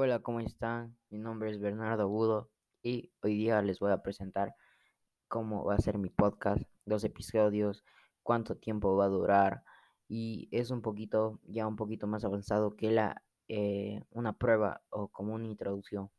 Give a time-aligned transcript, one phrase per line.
[0.00, 0.96] Hola, ¿cómo están?
[1.10, 2.52] Mi nombre es Bernardo Agudo
[2.84, 4.54] y hoy día les voy a presentar
[5.26, 7.82] cómo va a ser mi podcast, dos episodios,
[8.22, 9.64] cuánto tiempo va a durar
[10.06, 15.08] y es un poquito, ya un poquito más avanzado que la eh, una prueba o
[15.08, 16.12] como una introducción,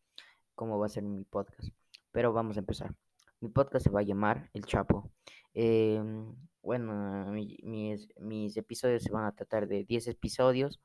[0.55, 1.69] cómo va a ser mi podcast.
[2.11, 2.93] Pero vamos a empezar.
[3.39, 5.09] Mi podcast se va a llamar El Chapo.
[5.53, 10.81] Em, bueno, mi- mis, mis episodios se van a tratar de 10 episodios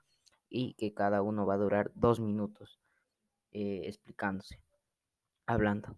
[0.55, 2.79] y que cada uno va a durar dos minutos
[3.51, 4.61] eh, explicándose,
[5.47, 5.97] hablando.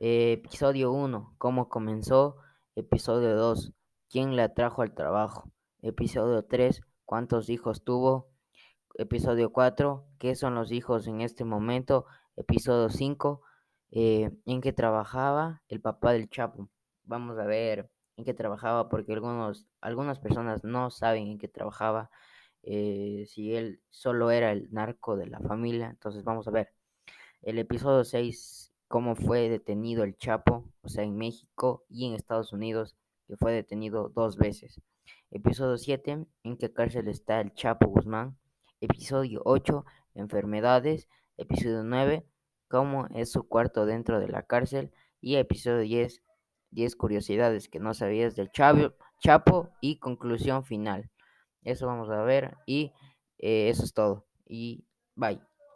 [0.00, 2.36] Eh, episodio 1, ¿cómo comenzó?
[2.74, 3.72] Episodio 2,
[4.10, 5.52] ¿quién le atrajo al trabajo?
[5.80, 8.32] Episodio 3, ¿cuántos hijos tuvo?
[8.94, 12.04] Episodio 4, ¿qué son los hijos en este momento?
[12.34, 13.42] Episodio 5,
[13.92, 16.68] eh, ¿en qué trabajaba el papá del Chapo?
[17.04, 22.10] Vamos a ver en qué trabajaba porque algunos, algunas personas no saben en qué trabajaba,
[22.66, 26.72] eh, si él solo era el narco de la familia, entonces vamos a ver.
[27.42, 32.52] El episodio 6, cómo fue detenido el Chapo, o sea, en México y en Estados
[32.52, 34.80] Unidos, que fue detenido dos veces.
[35.30, 38.38] Episodio 7, en qué cárcel está el Chapo Guzmán.
[38.80, 41.08] Episodio 8, enfermedades.
[41.36, 42.24] Episodio 9,
[42.68, 44.92] cómo es su cuarto dentro de la cárcel.
[45.20, 46.22] Y episodio 10,
[46.70, 51.10] 10 curiosidades que no sabías del Chapo, Chapo y conclusión final.
[51.64, 52.92] Eso vamos a ver y
[53.38, 54.26] eh, eso es todo.
[54.46, 54.84] Y
[55.16, 55.40] bye.